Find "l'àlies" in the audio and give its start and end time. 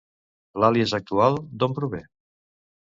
0.63-0.95